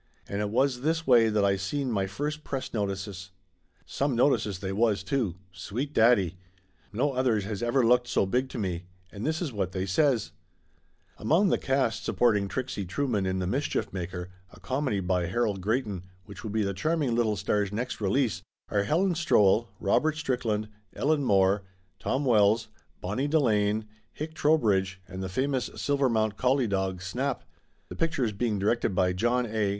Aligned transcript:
And 0.27 0.41
it 0.41 0.49
was 0.49 0.81
this 0.81 1.05
way 1.05 1.29
that 1.29 1.45
I 1.45 1.57
seen 1.57 1.91
my 1.91 2.07
first 2.07 2.43
press 2.43 2.73
no 2.73 2.87
tices. 2.87 3.29
Some 3.85 4.15
notices, 4.15 4.57
they 4.57 4.71
was, 4.73 5.03
too! 5.03 5.35
Sweet 5.51 5.93
daddy! 5.93 6.37
No 6.91 7.11
others 7.13 7.43
has 7.43 7.61
ever 7.61 7.85
looked 7.85 8.07
so 8.07 8.25
big 8.25 8.49
to 8.49 8.57
me. 8.57 8.85
And 9.11 9.27
this 9.27 9.43
is 9.43 9.53
what 9.53 9.73
they 9.73 9.85
says: 9.85 10.31
Among 11.19 11.49
the 11.49 11.59
cast 11.59 12.03
supporting 12.03 12.47
Trixie 12.47 12.83
Trueman 12.87 13.27
in 13.27 13.37
The 13.37 13.45
Mischief 13.45 13.93
Maker, 13.93 14.31
a 14.51 14.59
comedy 14.59 15.01
by 15.01 15.27
Harold 15.27 15.61
Greyton, 15.61 16.01
which 16.25 16.41
will 16.43 16.49
be 16.49 16.63
the 16.63 16.73
charming 16.73 17.13
little 17.13 17.35
star's 17.35 17.71
next 17.71 18.01
release, 18.01 18.41
are 18.69 18.81
Helen 18.81 19.13
Strowell, 19.13 19.67
Robert 19.79 20.17
Strickland, 20.17 20.67
Ellen 20.95 21.23
More, 21.23 21.61
Tom 21.99 22.25
Wells, 22.25 22.69
Bonnie 23.01 23.27
Delane, 23.27 23.85
Hick 24.11 24.33
Trowbridge 24.33 24.99
and 25.07 25.21
the 25.21 25.29
famous 25.29 25.69
Silver 25.75 26.09
mount 26.09 26.37
collie 26.37 26.65
dog, 26.65 27.03
Snap. 27.03 27.43
The 27.87 27.95
picture 27.95 28.23
is 28.23 28.31
being 28.31 28.57
directed 28.57 28.95
by 28.95 29.13
John 29.13 29.45
A. 29.45 29.69